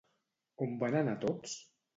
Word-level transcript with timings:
On 0.67 0.73
van 0.85 0.99
anar 1.03 1.15
tots? 1.27 1.57